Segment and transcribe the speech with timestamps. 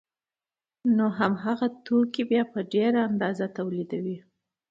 [0.95, 4.17] نو هماغه توکي بیا په ډېره اندازه تولیدوي